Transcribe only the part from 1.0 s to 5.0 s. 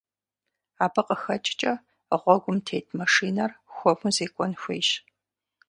къыхэкӀкӀэ, гъуэгум тет машинэр хуэму зекӀуэн хуейщ.